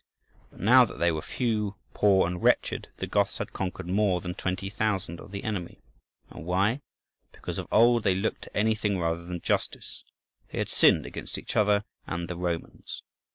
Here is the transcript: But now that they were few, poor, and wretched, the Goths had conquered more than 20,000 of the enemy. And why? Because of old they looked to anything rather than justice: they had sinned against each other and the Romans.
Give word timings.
But 0.49 0.59
now 0.59 0.83
that 0.85 0.97
they 0.97 1.11
were 1.11 1.21
few, 1.21 1.75
poor, 1.93 2.25
and 2.25 2.41
wretched, 2.41 2.87
the 2.97 3.05
Goths 3.05 3.37
had 3.37 3.53
conquered 3.53 3.85
more 3.85 4.19
than 4.19 4.33
20,000 4.33 5.19
of 5.19 5.29
the 5.29 5.43
enemy. 5.43 5.77
And 6.31 6.43
why? 6.43 6.81
Because 7.33 7.59
of 7.59 7.67
old 7.71 8.01
they 8.01 8.15
looked 8.15 8.41
to 8.45 8.57
anything 8.57 8.97
rather 8.97 9.23
than 9.23 9.41
justice: 9.41 10.03
they 10.51 10.57
had 10.57 10.69
sinned 10.69 11.05
against 11.05 11.37
each 11.37 11.55
other 11.55 11.83
and 12.07 12.27
the 12.27 12.35
Romans. 12.35 13.03